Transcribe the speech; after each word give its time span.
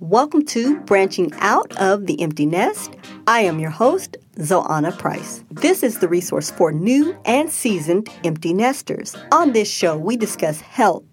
Welcome 0.00 0.44
to 0.46 0.80
Branching 0.80 1.32
Out 1.38 1.72
of 1.76 2.06
the 2.06 2.20
Empty 2.20 2.46
Nest. 2.46 2.96
I 3.28 3.42
am 3.42 3.60
your 3.60 3.70
host, 3.70 4.16
Zoana 4.38 4.98
Price. 4.98 5.44
This 5.52 5.84
is 5.84 6.00
the 6.00 6.08
resource 6.08 6.50
for 6.50 6.72
new 6.72 7.16
and 7.24 7.48
seasoned 7.48 8.08
empty 8.24 8.52
nesters. 8.52 9.14
On 9.30 9.52
this 9.52 9.70
show, 9.70 9.96
we 9.96 10.16
discuss 10.16 10.60
health, 10.60 11.04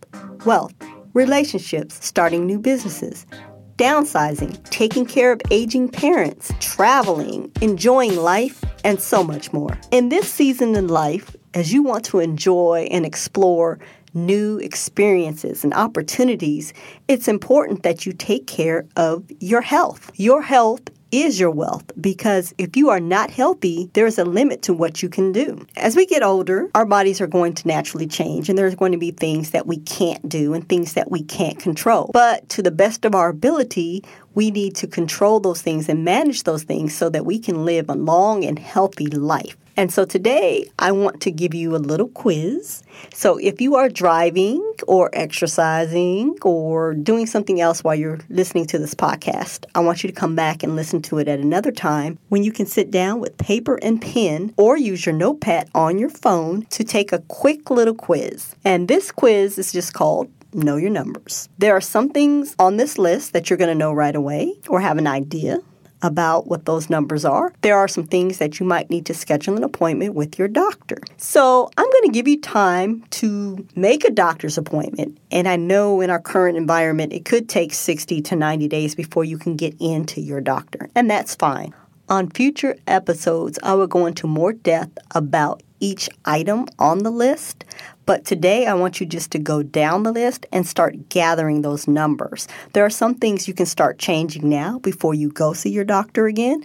wealth, 0.48 0.74
relationships, 1.14 2.04
starting 2.04 2.48
new 2.48 2.58
businesses, 2.58 3.28
downsizing, 3.76 4.68
taking 4.72 5.06
care 5.06 5.32
of 5.32 5.42
aging 5.52 5.88
parents, 5.88 6.52
traveling, 6.60 7.52
enjoying 7.62 8.16
life, 8.16 8.66
and 8.84 9.00
so 9.00 9.24
much 9.24 9.54
more. 9.54 9.78
In 9.92 10.10
this 10.10 10.28
season 10.28 10.76
in 10.76 10.88
life, 10.88 11.36
as 11.54 11.72
you 11.72 11.84
want 11.84 12.04
to 12.06 12.18
enjoy 12.18 12.88
and 12.90 13.06
explore 13.06 13.78
new 14.14 14.58
experiences 14.60 15.64
and 15.64 15.74
opportunities, 15.74 16.74
it's 17.08 17.28
important 17.28 17.84
that 17.84 18.06
you 18.06 18.14
take 18.14 18.48
care 18.48 18.86
of 18.96 19.24
your 19.40 19.62
health. 19.62 20.12
Your 20.16 20.42
health 20.42 20.82
is 21.12 21.40
your 21.40 21.52
wealth 21.52 21.84
because 22.00 22.54
if 22.58 22.76
you 22.76 22.90
are 22.90 23.00
not 23.00 23.30
healthy, 23.30 23.90
there's 23.94 24.18
a 24.18 24.26
limit 24.26 24.62
to 24.64 24.74
what 24.74 25.04
you 25.04 25.10
can 25.10 25.32
do. 25.32 25.66
As 25.76 25.96
we 25.96 26.06
get 26.06 26.24
older, 26.24 26.70
our 26.74 26.86
bodies 26.86 27.20
are 27.20 27.28
going 27.28 27.54
to 27.56 27.68
naturally 27.68 28.08
change 28.08 28.50
and 28.50 28.58
there's 28.58 28.76
going 28.76 28.94
to 28.94 28.98
be 28.98 29.12
things 29.12 29.52
that 29.52 29.68
we 29.68 29.78
can't 29.78 30.28
do 30.28 30.54
and 30.54 30.68
things 30.68 30.94
that 30.94 31.12
we 31.12 31.24
can't 31.24 31.60
control. 31.60 32.10
But 32.14 32.48
to 32.50 32.62
the 32.62 32.72
best 32.72 33.06
of 33.06 33.14
our 33.14 33.30
ability, 33.30 34.04
we 34.34 34.52
need 34.52 34.76
to 34.78 34.88
control 34.88 35.40
those 35.40 35.62
things 35.62 35.90
and 35.90 36.06
manage 36.06 36.44
those 36.44 36.64
things 36.64 36.96
so 36.96 37.10
that 37.10 37.26
we 37.26 37.40
can 37.40 37.66
live 37.66 37.90
a 37.90 37.96
long 37.96 38.46
and 38.46 38.58
healthy 38.58 39.08
life. 39.08 39.58
And 39.82 39.92
so 39.92 40.06
today 40.06 40.70
I 40.78 40.92
want 40.92 41.22
to 41.22 41.32
give 41.32 41.56
you 41.56 41.76
a 41.76 41.78
little 41.78 42.10
quiz. 42.10 42.84
So 43.16 43.38
if 43.38 43.60
you 43.60 43.78
are 43.78 43.90
driving 43.90 44.62
or 44.86 45.10
exercising 45.12 46.38
or 46.44 46.94
doing 46.94 47.26
something 47.26 47.60
else 47.60 47.84
while 47.84 47.96
you're 47.96 48.20
listening 48.30 48.68
to 48.68 48.78
this 48.78 48.94
podcast, 48.94 49.66
I 49.74 49.80
want 49.80 50.04
you 50.04 50.08
to 50.08 50.16
come 50.16 50.36
back 50.36 50.62
and 50.62 50.76
listen 50.76 51.02
to 51.02 51.18
it 51.18 51.28
at 51.28 51.40
another 51.40 51.72
time 51.72 52.20
when 52.30 52.44
you 52.44 52.52
can 52.52 52.68
sit 52.68 52.92
down 52.92 53.20
with 53.20 53.40
paper 53.40 53.80
and 53.82 54.00
pen 54.00 54.54
or 54.56 54.78
use 54.78 55.04
your 55.04 55.16
notepad 55.16 55.68
on 55.74 55.98
your 55.98 56.12
phone 56.12 56.68
to 56.68 56.84
take 56.84 57.12
a 57.12 57.24
quick 57.28 57.72
little 57.72 57.96
quiz. 57.96 58.56
And 58.64 58.88
this 58.88 59.12
quiz 59.12 59.58
is 59.58 59.72
just 59.72 59.96
called 59.96 60.30
Know 60.54 60.76
Your 60.76 60.92
Numbers. 60.92 61.50
There 61.58 61.76
are 61.76 61.82
some 61.82 62.10
things 62.10 62.56
on 62.60 62.78
this 62.78 63.00
list 63.00 63.34
that 63.34 63.50
you're 63.50 63.58
going 63.58 63.68
to 63.70 63.74
know 63.74 63.94
right 63.94 64.16
away 64.16 64.60
or 64.68 64.80
have 64.80 65.00
an 65.00 65.08
idea 65.08 65.58
about 66.02 66.48
what 66.48 66.66
those 66.66 66.90
numbers 66.90 67.26
are. 67.26 67.54
There 67.62 67.78
are 67.78 67.88
some 67.88 68.06
things 68.06 68.38
that 68.40 68.60
you 68.60 68.66
might 68.66 68.90
need 68.90 69.06
to 69.08 69.14
schedule 69.14 69.56
an 69.56 69.64
appointment 69.64 70.16
with 70.16 70.40
your 70.40 70.48
doctor. 70.48 70.98
So 71.18 71.70
I'm 71.78 71.90
going 71.90 72.04
to 72.04 72.12
give 72.12 72.28
you 72.28 72.40
time 72.40 73.04
to 73.12 73.66
make 73.76 74.04
a 74.04 74.12
doctor's 74.12 74.58
appointment. 74.58 75.18
And 75.32 75.48
I 75.48 75.56
know 75.56 76.02
in 76.02 76.10
our 76.10 76.22
current 76.22 76.58
environment, 76.58 77.14
it 77.14 77.26
could 77.26 77.50
take 77.50 77.74
60 77.74 78.22
to 78.22 78.36
90 78.36 78.68
days 78.68 78.96
before 78.96 79.24
you 79.24 79.38
can 79.38 79.56
get 79.56 79.76
into 79.80 80.22
your 80.22 80.42
doctor. 80.42 80.90
And 80.96 81.10
that's 81.10 81.36
fine. 81.36 81.74
On 82.10 82.30
future 82.30 82.76
episodes, 82.88 83.58
I 83.64 83.74
will 83.76 83.88
go 83.88 84.06
into 84.06 84.28
more 84.28 84.52
depth 84.52 84.98
about 85.12 85.64
each 85.82 86.10
item 86.24 86.68
on 86.80 87.00
the 87.00 87.12
list, 87.12 87.66
but 88.06 88.24
today 88.24 88.66
I 88.66 88.74
want 88.74 89.02
you 89.02 89.06
just 89.06 89.32
to 89.32 89.40
go 89.40 89.64
down 89.64 90.04
the 90.04 90.14
list 90.14 90.46
and 90.54 90.66
start 90.66 91.10
gathering 91.10 91.62
those 91.62 91.88
numbers. 91.88 92.48
There 92.74 92.86
are 92.86 92.90
some 92.90 93.16
things 93.16 93.48
you 93.48 93.54
can 93.54 93.66
start 93.66 94.00
changing 94.00 94.48
now 94.48 94.80
before 94.80 95.14
you 95.14 95.30
go 95.30 95.52
see 95.54 95.72
your 95.72 95.84
doctor 95.84 96.28
again. 96.28 96.64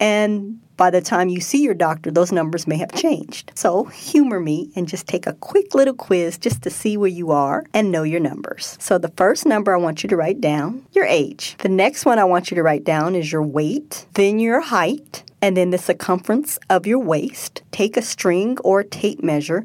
And 0.00 0.60
by 0.76 0.90
the 0.90 1.00
time 1.00 1.30
you 1.30 1.40
see 1.40 1.62
your 1.62 1.74
doctor, 1.74 2.10
those 2.10 2.32
numbers 2.32 2.66
may 2.66 2.76
have 2.76 2.92
changed. 2.92 3.50
So 3.54 3.84
humor 3.84 4.38
me 4.38 4.70
and 4.76 4.86
just 4.86 5.06
take 5.06 5.26
a 5.26 5.32
quick 5.32 5.74
little 5.74 5.94
quiz 5.94 6.36
just 6.36 6.62
to 6.62 6.70
see 6.70 6.96
where 6.96 7.08
you 7.08 7.30
are 7.30 7.64
and 7.72 7.90
know 7.90 8.02
your 8.02 8.20
numbers. 8.20 8.76
So 8.78 8.98
the 8.98 9.12
first 9.16 9.46
number 9.46 9.72
I 9.72 9.78
want 9.78 10.02
you 10.02 10.08
to 10.10 10.16
write 10.16 10.40
down, 10.40 10.86
your 10.92 11.06
age. 11.06 11.56
The 11.58 11.70
next 11.70 12.04
one 12.04 12.18
I 12.18 12.24
want 12.24 12.50
you 12.50 12.54
to 12.56 12.62
write 12.62 12.84
down 12.84 13.14
is 13.14 13.32
your 13.32 13.42
weight, 13.42 14.06
then 14.12 14.38
your 14.38 14.60
height, 14.60 15.24
and 15.40 15.56
then 15.56 15.70
the 15.70 15.78
circumference 15.78 16.58
of 16.70 16.86
your 16.86 16.98
waist. 16.98 17.62
Take 17.72 17.96
a 17.96 18.02
string 18.02 18.58
or 18.64 18.82
tape 18.82 19.22
measure 19.22 19.64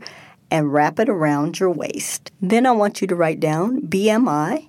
and 0.49 0.73
wrap 0.73 0.99
it 0.99 1.09
around 1.09 1.59
your 1.59 1.71
waist. 1.71 2.31
Then 2.41 2.65
I 2.65 2.71
want 2.71 3.01
you 3.01 3.07
to 3.07 3.15
write 3.15 3.39
down 3.39 3.81
BMI, 3.81 4.67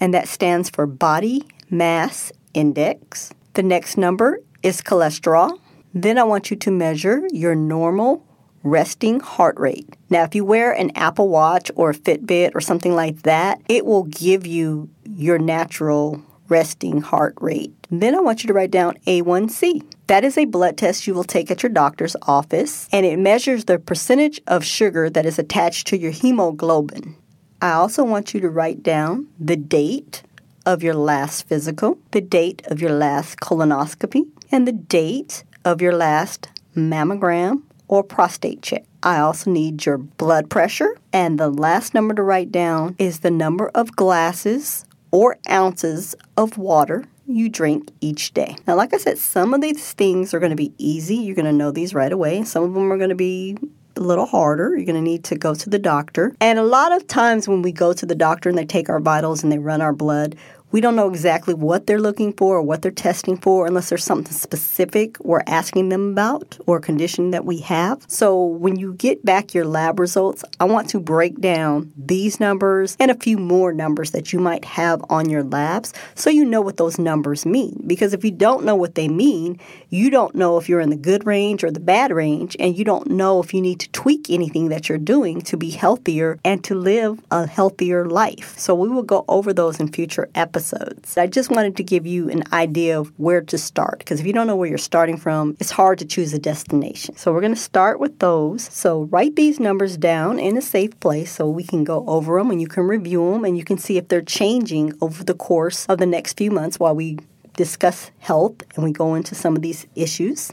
and 0.00 0.14
that 0.14 0.28
stands 0.28 0.70
for 0.70 0.86
Body 0.86 1.44
Mass 1.70 2.32
Index. 2.54 3.32
The 3.54 3.62
next 3.62 3.96
number 3.96 4.40
is 4.62 4.80
cholesterol. 4.80 5.58
Then 5.92 6.18
I 6.18 6.24
want 6.24 6.50
you 6.50 6.56
to 6.56 6.70
measure 6.70 7.22
your 7.30 7.54
normal 7.54 8.24
resting 8.62 9.20
heart 9.20 9.58
rate. 9.58 9.96
Now, 10.10 10.24
if 10.24 10.34
you 10.34 10.44
wear 10.44 10.72
an 10.72 10.90
Apple 10.94 11.28
Watch 11.28 11.70
or 11.74 11.90
a 11.90 11.94
Fitbit 11.94 12.54
or 12.54 12.60
something 12.60 12.94
like 12.94 13.22
that, 13.22 13.60
it 13.68 13.86
will 13.86 14.04
give 14.04 14.46
you 14.46 14.88
your 15.04 15.38
natural 15.38 16.22
resting 16.48 17.00
heart 17.00 17.34
rate. 17.40 17.74
Then 17.90 18.14
I 18.14 18.20
want 18.20 18.42
you 18.42 18.48
to 18.48 18.52
write 18.52 18.70
down 18.70 18.98
A1C. 19.06 19.82
That 20.06 20.24
is 20.24 20.38
a 20.38 20.44
blood 20.44 20.76
test 20.76 21.06
you 21.06 21.14
will 21.14 21.24
take 21.24 21.50
at 21.50 21.62
your 21.62 21.70
doctor's 21.70 22.16
office, 22.22 22.88
and 22.92 23.04
it 23.04 23.18
measures 23.18 23.64
the 23.64 23.78
percentage 23.78 24.40
of 24.46 24.64
sugar 24.64 25.10
that 25.10 25.26
is 25.26 25.38
attached 25.38 25.86
to 25.88 25.98
your 25.98 26.10
hemoglobin. 26.10 27.16
I 27.60 27.72
also 27.72 28.04
want 28.04 28.34
you 28.34 28.40
to 28.40 28.48
write 28.48 28.82
down 28.82 29.28
the 29.38 29.56
date 29.56 30.22
of 30.64 30.82
your 30.82 30.94
last 30.94 31.48
physical, 31.48 31.98
the 32.10 32.20
date 32.20 32.62
of 32.66 32.80
your 32.80 32.92
last 32.92 33.40
colonoscopy, 33.40 34.28
and 34.50 34.66
the 34.66 34.72
date 34.72 35.44
of 35.64 35.82
your 35.82 35.94
last 35.94 36.48
mammogram 36.76 37.62
or 37.88 38.04
prostate 38.04 38.62
check. 38.62 38.84
I 39.02 39.18
also 39.18 39.50
need 39.50 39.86
your 39.86 39.98
blood 39.98 40.50
pressure, 40.50 40.96
and 41.12 41.38
the 41.38 41.48
last 41.48 41.94
number 41.94 42.14
to 42.14 42.22
write 42.22 42.52
down 42.52 42.96
is 42.98 43.20
the 43.20 43.30
number 43.30 43.68
of 43.68 43.96
glasses 43.96 44.84
or 45.10 45.38
ounces 45.48 46.14
of 46.36 46.58
water 46.58 47.04
you 47.28 47.48
drink 47.48 47.90
each 48.00 48.32
day. 48.32 48.56
Now, 48.66 48.74
like 48.74 48.94
I 48.94 48.96
said, 48.96 49.18
some 49.18 49.52
of 49.52 49.60
these 49.60 49.92
things 49.92 50.32
are 50.32 50.40
going 50.40 50.50
to 50.50 50.56
be 50.56 50.72
easy. 50.78 51.16
You're 51.16 51.36
going 51.36 51.44
to 51.44 51.52
know 51.52 51.70
these 51.70 51.94
right 51.94 52.10
away. 52.10 52.42
Some 52.44 52.64
of 52.64 52.72
them 52.72 52.90
are 52.90 52.96
going 52.96 53.10
to 53.10 53.14
be 53.14 53.58
a 53.96 54.00
little 54.00 54.24
harder. 54.24 54.74
You're 54.74 54.86
going 54.86 54.96
to 54.96 55.02
need 55.02 55.24
to 55.24 55.36
go 55.36 55.54
to 55.54 55.68
the 55.68 55.78
doctor. 55.78 56.34
And 56.40 56.58
a 56.58 56.62
lot 56.62 56.92
of 56.92 57.06
times 57.06 57.46
when 57.46 57.62
we 57.62 57.72
go 57.72 57.92
to 57.92 58.06
the 58.06 58.14
doctor 58.14 58.48
and 58.48 58.56
they 58.56 58.64
take 58.64 58.88
our 58.88 59.00
vitals 59.00 59.42
and 59.42 59.52
they 59.52 59.58
run 59.58 59.82
our 59.82 59.92
blood, 59.92 60.36
we 60.70 60.80
don't 60.80 60.96
know 60.96 61.08
exactly 61.08 61.54
what 61.54 61.86
they're 61.86 62.00
looking 62.00 62.32
for 62.34 62.56
or 62.56 62.62
what 62.62 62.82
they're 62.82 62.90
testing 62.90 63.38
for 63.38 63.66
unless 63.66 63.88
there's 63.88 64.04
something 64.04 64.32
specific 64.32 65.18
we're 65.20 65.42
asking 65.46 65.88
them 65.88 66.10
about 66.10 66.58
or 66.66 66.76
a 66.76 66.80
condition 66.80 67.30
that 67.30 67.46
we 67.46 67.58
have. 67.60 68.04
So 68.06 68.44
when 68.44 68.76
you 68.76 68.92
get 68.94 69.24
back 69.24 69.54
your 69.54 69.64
lab 69.64 69.98
results, 69.98 70.44
I 70.60 70.64
want 70.64 70.90
to 70.90 71.00
break 71.00 71.40
down 71.40 71.92
these 71.96 72.38
numbers 72.38 72.96
and 73.00 73.10
a 73.10 73.14
few 73.14 73.38
more 73.38 73.72
numbers 73.72 74.10
that 74.10 74.32
you 74.32 74.40
might 74.40 74.64
have 74.66 75.02
on 75.08 75.30
your 75.30 75.42
labs 75.42 75.94
so 76.14 76.28
you 76.28 76.44
know 76.44 76.60
what 76.60 76.76
those 76.76 76.98
numbers 76.98 77.46
mean. 77.46 77.82
Because 77.86 78.12
if 78.12 78.24
you 78.24 78.30
don't 78.30 78.64
know 78.64 78.76
what 78.76 78.94
they 78.94 79.08
mean, 79.08 79.58
you 79.88 80.10
don't 80.10 80.34
know 80.34 80.58
if 80.58 80.68
you're 80.68 80.80
in 80.80 80.90
the 80.90 80.96
good 80.96 81.26
range 81.26 81.64
or 81.64 81.70
the 81.70 81.80
bad 81.80 82.12
range, 82.12 82.56
and 82.60 82.76
you 82.76 82.84
don't 82.84 83.10
know 83.10 83.40
if 83.40 83.54
you 83.54 83.60
need 83.60 83.80
to 83.80 83.90
tweak 83.90 84.28
anything 84.28 84.68
that 84.68 84.88
you're 84.88 84.98
doing 84.98 85.40
to 85.42 85.56
be 85.56 85.70
healthier 85.70 86.38
and 86.44 86.62
to 86.64 86.74
live 86.74 87.20
a 87.30 87.46
healthier 87.46 88.04
life. 88.04 88.58
So 88.58 88.74
we 88.74 88.88
will 88.88 89.02
go 89.02 89.24
over 89.28 89.52
those 89.52 89.80
in 89.80 89.88
future 89.88 90.28
episodes 90.34 90.57
episodes. 90.58 91.16
I 91.16 91.28
just 91.28 91.52
wanted 91.52 91.76
to 91.76 91.84
give 91.84 92.04
you 92.04 92.28
an 92.30 92.42
idea 92.52 92.98
of 92.98 93.12
where 93.16 93.40
to 93.42 93.56
start 93.56 94.00
because 94.00 94.18
if 94.18 94.26
you 94.26 94.32
don't 94.32 94.48
know 94.48 94.56
where 94.56 94.68
you're 94.68 94.76
starting 94.76 95.16
from, 95.16 95.56
it's 95.60 95.70
hard 95.70 96.00
to 96.00 96.04
choose 96.04 96.34
a 96.34 96.38
destination. 96.40 97.16
So 97.16 97.32
we're 97.32 97.40
going 97.40 97.54
to 97.54 97.60
start 97.60 98.00
with 98.00 98.18
those. 98.18 98.64
So 98.64 99.04
write 99.04 99.36
these 99.36 99.60
numbers 99.60 99.96
down 99.96 100.40
in 100.40 100.56
a 100.56 100.60
safe 100.60 100.98
place 100.98 101.30
so 101.30 101.48
we 101.48 101.62
can 101.62 101.84
go 101.84 102.04
over 102.08 102.38
them 102.38 102.50
and 102.50 102.60
you 102.60 102.66
can 102.66 102.88
review 102.88 103.32
them 103.32 103.44
and 103.44 103.56
you 103.56 103.62
can 103.62 103.78
see 103.78 103.98
if 103.98 104.08
they're 104.08 104.20
changing 104.20 104.94
over 105.00 105.22
the 105.22 105.32
course 105.32 105.86
of 105.86 105.98
the 105.98 106.06
next 106.06 106.36
few 106.36 106.50
months 106.50 106.80
while 106.80 106.96
we 106.96 107.18
discuss 107.56 108.10
health 108.18 108.56
and 108.74 108.82
we 108.82 108.90
go 108.90 109.14
into 109.14 109.36
some 109.36 109.54
of 109.54 109.62
these 109.62 109.86
issues. 109.94 110.52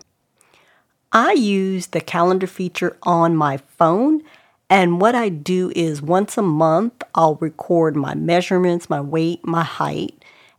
I 1.12 1.32
use 1.32 1.88
the 1.88 2.02
calendar 2.02 2.46
feature 2.46 2.96
on 3.02 3.36
my 3.36 3.58
phone 3.58 4.22
and 4.70 5.00
what 5.00 5.16
I 5.16 5.30
do 5.30 5.72
is 5.76 6.02
once 6.02 6.38
a 6.38 6.42
month, 6.42 7.04
I'll 7.14 7.36
record 7.36 7.96
my 7.96 8.16
measurements, 8.16 8.90
my 8.90 9.02
weight, 9.02 9.46
my 9.46 9.64
height. 9.64 10.16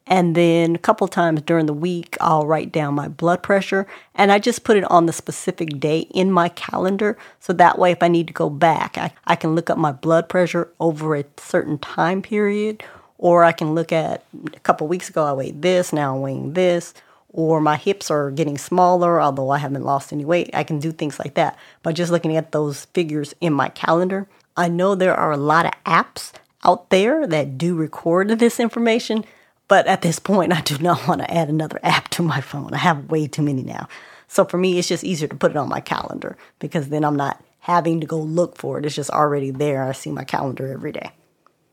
And 0.09 0.37
then 0.37 0.77
a 0.77 0.79
couple 0.79 1.09
times 1.09 1.43
during 1.43 1.67
the 1.67 1.73
week, 1.73 2.17
I'll 2.21 2.47
write 2.47 2.71
down 2.71 2.95
my 2.95 3.09
blood 3.09 3.43
pressure 3.43 3.89
and 4.15 4.31
I 4.31 4.39
just 4.39 4.63
put 4.63 4.77
it 4.77 4.85
on 4.85 5.07
the 5.07 5.13
specific 5.13 5.81
day 5.81 6.01
in 6.15 6.31
my 6.31 6.49
calendar. 6.51 7.19
So 7.41 7.53
that 7.55 7.79
way, 7.79 7.91
if 7.91 8.03
I 8.03 8.09
need 8.09 8.29
to 8.29 8.33
go 8.33 8.49
back, 8.49 8.97
I, 8.97 9.13
I 9.27 9.35
can 9.35 9.57
look 9.57 9.69
up 9.69 9.79
my 9.79 9.91
blood 9.91 10.29
pressure 10.29 10.71
over 10.79 11.17
a 11.17 11.25
certain 11.37 11.79
time 11.79 12.23
period. 12.23 12.85
Or 13.19 13.43
I 13.43 13.53
can 13.53 13.75
look 13.75 13.93
at 13.93 14.25
a 14.55 14.61
couple 14.61 14.87
weeks 14.87 15.09
ago, 15.09 15.25
I 15.25 15.33
weighed 15.33 15.63
this, 15.63 15.93
now 15.93 16.15
I'm 16.15 16.21
weighing 16.21 16.53
this 16.53 16.93
or 17.37 17.61
my 17.61 17.77
hips 17.77 18.11
are 18.11 18.31
getting 18.31 18.57
smaller, 18.57 19.21
although 19.21 19.51
I 19.51 19.59
haven't 19.59 19.85
lost 19.85 20.11
any 20.11 20.25
weight. 20.25 20.51
I 20.55 20.65
can 20.65 20.81
do 20.81 20.91
things 20.91 21.19
like 21.19 21.35
that 21.35 21.57
by 21.83 21.93
just 21.93 22.11
looking 22.11 22.35
at 22.35 22.51
those 22.51 22.87
figures 22.87 23.35
in 23.43 23.53
my 23.53 23.69
calendar. 23.69 24.27
I 24.57 24.69
know 24.69 24.95
there 24.95 25.15
are 25.15 25.33
a 25.33 25.37
lot 25.37 25.67
of 25.67 25.73
apps 25.85 26.33
out 26.65 26.89
there 26.89 27.27
that 27.27 27.59
do 27.59 27.77
record 27.77 28.31
this 28.31 28.59
information, 28.59 29.23
but 29.69 29.87
at 29.87 30.01
this 30.01 30.19
point, 30.19 30.53
I 30.57 30.63
do 30.63 30.79
not 30.79 31.07
want 31.07 31.21
to 31.21 31.31
add 31.33 31.51
another 31.51 31.79
app 31.83 32.09
to 32.11 32.23
my 32.23 32.41
phone. 32.41 32.73
I 32.73 32.79
have 32.79 33.11
way 33.11 33.27
too 33.27 33.43
many 33.43 33.63
now. 33.63 33.87
So 34.29 34.47
for 34.47 34.57
me, 34.57 34.79
it's 34.79 34.89
just 34.89 35.05
easier 35.05 35.29
to 35.29 35.37
put 35.37 35.51
it 35.51 35.57
on 35.59 35.69
my 35.69 35.81
calendar 35.81 36.39
because 36.59 36.89
then 36.89 37.05
I'm 37.05 37.17
not 37.17 37.45
having 37.61 38.01
to 38.01 38.07
go 38.07 38.19
look 38.19 38.57
for 38.57 38.79
it. 38.79 38.87
It's 38.87 38.95
just 38.95 39.11
already 39.11 39.51
there. 39.51 39.83
I 39.83 39.93
see 39.93 40.11
my 40.11 40.25
calendar 40.25 40.73
every 40.73 40.93
day. 40.93 41.13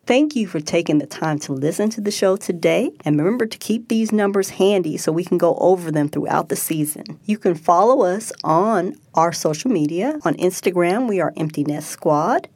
Thank 0.06 0.36
you 0.36 0.48
for 0.48 0.60
taking 0.60 0.98
the 0.98 1.08
time 1.08 1.40
to 1.40 1.54
listen 1.54 1.90
to 1.92 2.02
the 2.02 2.12
show 2.12 2.36
today. 2.36 2.92
And 3.06 3.18
remember 3.18 3.46
to 3.46 3.58
keep 3.58 3.88
these 3.88 4.12
numbers 4.12 4.50
handy 4.50 4.98
so 4.98 5.14
we 5.14 5.24
can 5.24 5.38
go 5.38 5.56
over 5.56 5.92
them 5.92 6.10
throughout 6.10 6.50
the 6.50 6.58
season. 6.58 7.06
You 7.24 7.38
can 7.38 7.56
follow 7.56 8.04
us 8.04 8.34
on 8.44 8.98
our 9.14 9.32
social 9.32 9.72
media. 9.72 10.20
On 10.26 10.34
Instagram, 10.36 11.08
we 11.08 11.22
are 11.22 11.32
Empty 11.38 11.64
Nest 11.64 11.90
Squad. 11.90 12.50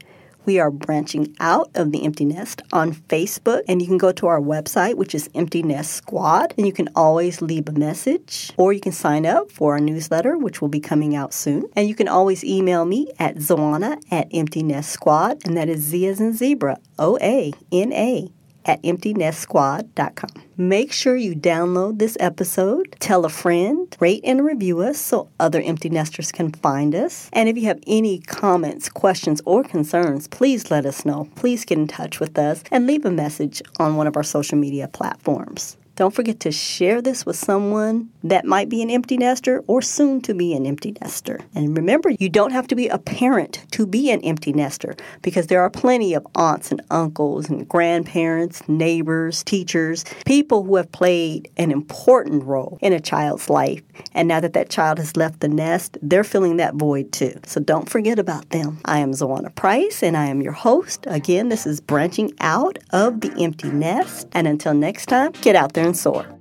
We 0.47 0.59
are 0.59 0.71
branching 0.71 1.35
out 1.41 1.69
of 1.75 1.91
the 1.91 2.05
Empty 2.05 2.23
Nest 2.23 2.61
on 2.71 2.93
Facebook, 2.93 3.63
and 3.67 3.81
you 3.81 3.87
can 3.87 3.97
go 3.97 4.13
to 4.13 4.27
our 4.27 4.39
website, 4.39 4.95
which 4.95 5.13
is 5.13 5.29
Empty 5.35 5.61
Nest 5.61 5.91
Squad, 5.91 6.53
and 6.57 6.65
you 6.65 6.71
can 6.71 6.87
always 6.95 7.41
leave 7.41 7.67
a 7.67 7.73
message, 7.73 8.53
or 8.55 8.71
you 8.71 8.79
can 8.79 8.93
sign 8.93 9.25
up 9.25 9.51
for 9.51 9.73
our 9.73 9.81
newsletter, 9.81 10.37
which 10.37 10.61
will 10.61 10.69
be 10.69 10.79
coming 10.79 11.17
out 11.17 11.33
soon. 11.33 11.65
And 11.75 11.89
you 11.89 11.95
can 11.95 12.07
always 12.07 12.45
email 12.45 12.85
me 12.85 13.11
at 13.19 13.35
Zoana 13.35 14.01
at 14.09 14.29
Empty 14.31 14.63
Nest 14.63 14.89
Squad, 14.89 15.45
and 15.45 15.57
that 15.57 15.67
is 15.67 15.81
Z 15.81 16.07
as 16.07 16.21
in 16.21 16.31
zebra, 16.31 16.77
O 16.97 17.17
A 17.21 17.51
N 17.73 17.91
A 17.91 18.31
at 18.67 18.81
emptynestsquad.com. 18.83 20.43
Make 20.57 20.91
sure 20.91 21.15
you 21.15 21.35
download 21.35 21.99
this 21.99 22.17
episode, 22.19 22.95
tell 22.99 23.25
a 23.25 23.29
friend, 23.29 23.95
rate 23.99 24.21
and 24.23 24.43
review 24.43 24.81
us 24.81 24.97
so 24.97 25.29
other 25.39 25.61
empty 25.61 25.89
nesters 25.89 26.31
can 26.31 26.51
find 26.51 26.93
us. 26.95 27.29
And 27.31 27.47
if 27.47 27.57
you 27.57 27.63
have 27.63 27.79
any 27.87 28.19
comments, 28.19 28.89
questions, 28.89 29.41
or 29.45 29.63
concerns, 29.63 30.27
please 30.27 30.71
let 30.71 30.85
us 30.85 31.05
know. 31.05 31.29
Please 31.35 31.63
get 31.63 31.77
in 31.77 31.87
touch 31.87 32.19
with 32.19 32.37
us 32.37 32.63
and 32.71 32.87
leave 32.87 33.05
a 33.05 33.11
message 33.11 33.61
on 33.79 33.95
one 33.95 34.07
of 34.07 34.15
our 34.17 34.23
social 34.23 34.57
media 34.57 34.87
platforms. 34.87 35.77
Don't 35.97 36.13
forget 36.13 36.39
to 36.41 36.51
share 36.51 37.01
this 37.01 37.25
with 37.25 37.35
someone 37.35 38.11
that 38.23 38.45
might 38.45 38.69
be 38.69 38.83
an 38.83 38.91
empty 38.91 39.17
nester 39.17 39.63
or 39.65 39.81
soon 39.81 40.21
to 40.21 40.35
be 40.35 40.53
an 40.53 40.67
empty 40.67 40.93
nester. 41.01 41.39
And 41.55 41.75
remember, 41.75 42.11
you 42.11 42.29
don't 42.29 42.51
have 42.51 42.67
to 42.67 42.75
be 42.75 42.87
a 42.87 42.99
parent 42.99 43.65
to 43.71 43.87
be 43.87 44.11
an 44.11 44.21
empty 44.21 44.53
nester 44.53 44.95
because 45.23 45.47
there 45.47 45.59
are 45.59 45.71
plenty 45.71 46.13
of 46.13 46.27
aunts 46.35 46.69
and 46.69 46.83
uncles 46.91 47.49
and 47.49 47.67
grandparents, 47.67 48.61
neighbors, 48.69 49.43
teachers, 49.43 50.05
people 50.23 50.63
who 50.63 50.75
have 50.75 50.91
played 50.91 51.49
an 51.57 51.71
important 51.71 52.43
role 52.43 52.77
in 52.79 52.93
a 52.93 52.99
child's 52.99 53.49
life. 53.49 53.81
And 54.13 54.27
now 54.27 54.39
that 54.39 54.53
that 54.53 54.69
child 54.69 54.99
has 54.99 55.17
left 55.17 55.39
the 55.39 55.47
nest, 55.47 55.97
they're 56.03 56.23
filling 56.23 56.57
that 56.57 56.75
void 56.75 57.11
too. 57.11 57.33
So 57.47 57.59
don't 57.59 57.89
forget 57.89 58.19
about 58.19 58.51
them. 58.51 58.77
I 58.85 58.99
am 58.99 59.13
Zoana 59.13 59.53
Price 59.55 60.03
and 60.03 60.15
I 60.15 60.27
am 60.27 60.43
your 60.43 60.53
host. 60.53 61.07
Again, 61.07 61.49
this 61.49 61.65
is 61.65 61.81
Branching 61.81 62.33
Out 62.39 62.77
of 62.91 63.21
the 63.21 63.33
Empty 63.41 63.71
Nest. 63.71 64.27
And 64.33 64.47
until 64.47 64.75
next 64.75 65.07
time, 65.07 65.31
get 65.41 65.55
out 65.55 65.73
there 65.73 65.86
and 65.87 65.97
soar. 65.97 66.36